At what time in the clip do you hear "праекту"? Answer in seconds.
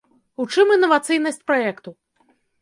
1.51-1.95